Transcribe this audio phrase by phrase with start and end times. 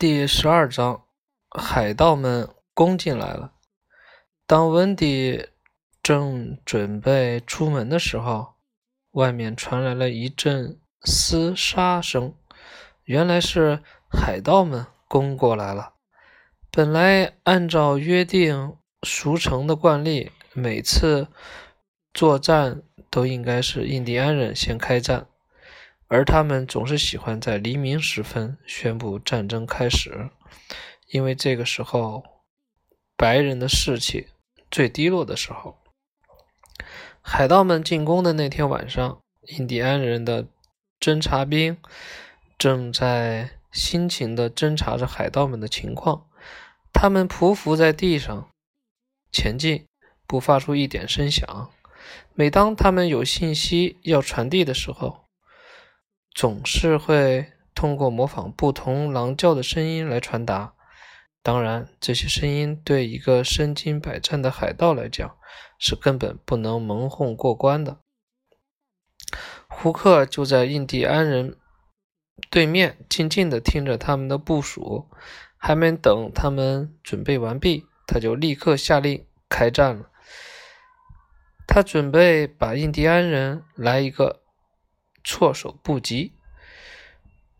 [0.00, 1.04] 第十二章，
[1.50, 3.52] 海盗们攻进来了。
[4.46, 5.48] 当温迪
[6.02, 8.54] 正准备出门的时候，
[9.10, 12.34] 外面传来了一阵厮杀声。
[13.04, 15.92] 原来是海盗们攻过来了。
[16.70, 21.28] 本来按照约定俗成的惯例，每次
[22.14, 22.80] 作战
[23.10, 25.26] 都应该是印第安人先开战。
[26.12, 30.28] 而他们总是喜欢在黎明时分宣布战争开始，
[31.12, 32.24] 因为这个时候
[33.16, 34.26] 白人的士气
[34.72, 35.78] 最低落的时候。
[37.22, 39.20] 海盗们进攻的那天晚上，
[39.56, 40.48] 印第安人的
[40.98, 41.78] 侦察兵
[42.58, 46.26] 正在辛勤地侦察着海盗们的情况。
[46.92, 48.48] 他们匍匐在地上
[49.30, 49.86] 前进，
[50.26, 51.70] 不发出一点声响。
[52.34, 55.29] 每当他们有信息要传递的时候，
[56.40, 60.72] 总是会通过模仿不同狼叫的声音来传达。
[61.42, 65.36] 当然，这些声音对一个身经百战的海盗来讲
[65.78, 67.98] 是根本不能蒙混过关的。
[69.68, 71.58] 胡克就在印第安人
[72.48, 75.10] 对面，静静地听着他们的部署。
[75.58, 80.08] 还没等他们准备完毕，他就立刻下令开战了。
[81.66, 84.39] 他准备把印第安人来一个。
[85.22, 86.32] 措手不及，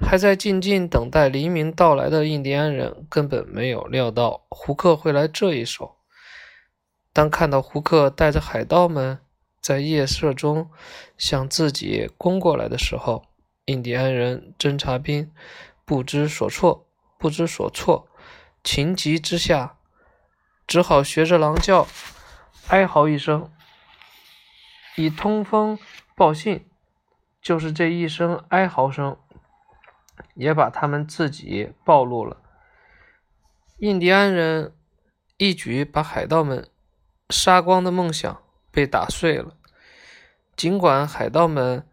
[0.00, 5.96] 还在静静等待黎明到来的印第安人根本没有料到胡克会来这一手。
[7.12, 9.18] 当看到胡克带着海盗们
[9.60, 10.70] 在夜色中
[11.16, 13.24] 向自己攻过来的时候，
[13.64, 15.32] 印第安人侦察兵
[15.84, 16.86] 不知所措，
[17.18, 18.08] 不知所措，
[18.62, 19.78] 情急之下，
[20.66, 21.88] 只好学着狼叫，
[22.68, 23.50] 哀嚎一声，
[24.96, 25.76] 以通风
[26.14, 26.64] 报信。
[27.40, 29.16] 就是这一声哀嚎声，
[30.34, 32.36] 也把他们自己暴露了。
[33.78, 34.74] 印第安人
[35.36, 36.68] 一举把海盗们
[37.30, 39.54] 杀光的梦想被打碎了。
[40.56, 41.86] 尽管海盗们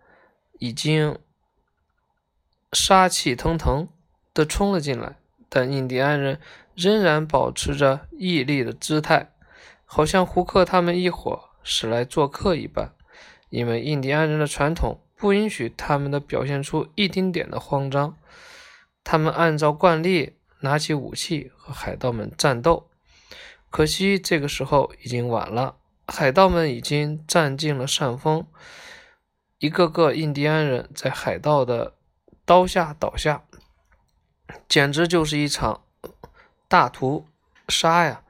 [0.58, 1.20] 已经
[2.74, 3.88] 杀气腾腾
[4.34, 5.18] 地冲了进来，
[5.48, 6.42] 但印第安人
[6.74, 9.32] 仍然保持着屹立的姿态，
[9.86, 12.94] 好像胡克他们一伙是来做客一般。
[13.50, 15.05] 因为印第安人的传统。
[15.16, 18.18] 不允许他们的表现出一丁点的慌张。
[19.04, 22.90] 他们按照惯例拿起武器和海盗们战斗。
[23.70, 25.76] 可惜这个时候已经晚了，
[26.08, 28.46] 海盗们已经占尽了上风。
[29.60, 31.94] 一个个印第安人在海盗的
[32.46, 33.44] 刀下倒下，
[34.68, 35.84] 简直就是一场
[36.68, 37.26] 大屠
[37.68, 38.22] 杀呀！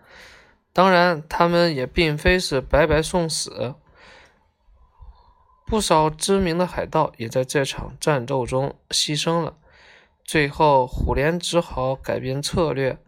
[0.71, 3.75] 当然，他们也并非是白白送死。
[5.65, 9.57] 不少知名的海盗也在这场战斗中牺牲了。
[10.23, 12.99] 最后，虎连只好改变策略，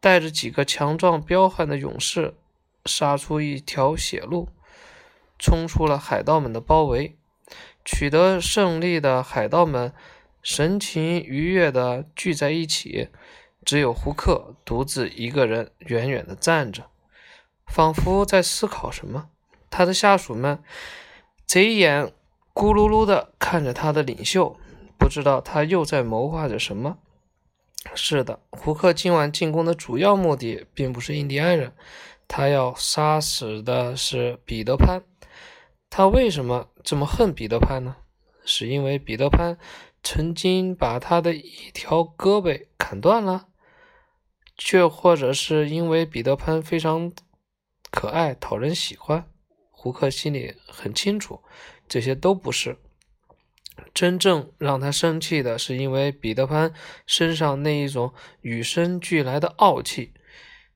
[0.00, 2.34] 带着几个强壮彪悍的勇士，
[2.86, 4.48] 杀出一条血路，
[5.38, 7.16] 冲出了海盗们的包围。
[7.84, 9.92] 取得胜利的海盗们
[10.42, 13.10] 神情愉悦地聚在一起，
[13.64, 16.90] 只有胡克独自一个人远远地站着，
[17.66, 19.28] 仿佛在思考什么。
[19.70, 20.60] 他的下属们。
[21.46, 22.12] 贼眼
[22.54, 24.56] 咕噜噜地看着他的领袖，
[24.98, 26.98] 不知道他又在谋划着什么。
[27.94, 31.72] 是的，胡克今晚进攻的主要目的并不是印第安人，
[32.28, 35.02] 他要杀死的是彼得潘。
[35.90, 37.96] 他为什么这么恨彼得潘呢？
[38.44, 39.58] 是因为彼得潘
[40.02, 43.48] 曾经把他的一条胳膊砍断了，
[44.56, 47.12] 却或者是因为彼得潘非常
[47.90, 49.28] 可爱，讨人喜欢？
[49.82, 51.40] 胡克心里很清楚，
[51.88, 52.78] 这些都不是。
[53.92, 56.72] 真正让他生气的是，因为彼得潘
[57.04, 60.12] 身上那一种与生俱来的傲气，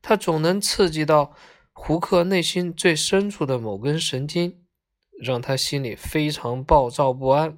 [0.03, 1.37] 他总能刺激到
[1.73, 4.65] 胡克内心最深处的某根神经，
[5.21, 7.57] 让他心里非常暴躁不安。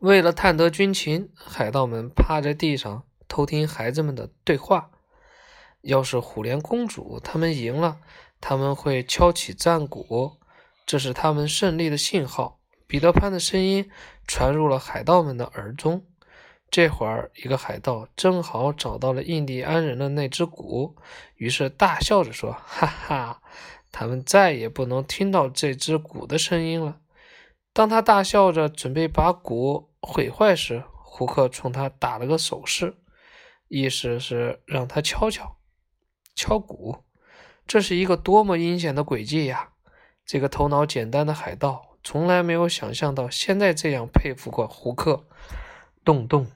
[0.00, 4.90] 为了探得军情，海盗们趴在地上偷听孩子们的对话。
[5.82, 8.00] 要是虎莲公主他们赢了，
[8.40, 10.38] 他们会敲起战鼓，
[10.86, 12.60] 这是他们胜利的信号。
[12.86, 13.90] 彼得潘的声音
[14.26, 16.06] 传入了海盗们的耳中。
[16.70, 20.96] 这会儿，一个海盗正好找到了印第安人的那只鼓，
[21.36, 23.40] 于是大笑着说：“哈哈，
[23.92, 26.98] 他们再也不能听到这只鼓的声音了。”
[27.72, 32.96] 当他大笑着准备把鼓毁坏时，胡克冲他打了个手势，
[33.68, 35.56] 意思是让他敲敲，
[36.34, 37.03] 敲鼓。
[37.66, 39.70] 这是一个多么阴险的诡计呀！
[40.26, 45.26] 这个头脑简单的海盗从来没有想象到现在这样佩服过胡克。
[46.04, 46.46] 洞洞，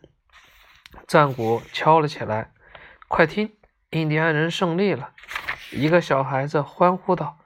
[1.07, 2.53] 战鼓敲了起来。
[3.09, 3.57] 快听，
[3.91, 5.11] 印第安人胜利了！
[5.73, 7.39] 一个小孩子欢呼道。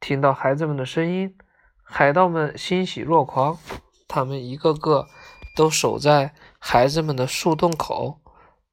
[0.00, 1.36] 听到孩子们的声音，
[1.82, 3.58] 海盗们欣喜若狂。
[4.08, 5.08] 他们一个个
[5.54, 8.20] 都守在孩子们的树洞口，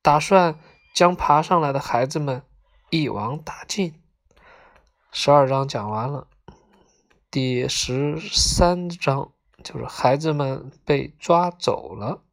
[0.02, 0.56] 打算
[0.94, 2.44] 将爬上来的孩子们
[2.90, 4.00] 一网打尽。
[5.16, 6.28] 十二章讲完了，
[7.30, 9.32] 第十三章
[9.64, 12.24] 就是孩子们被抓走了。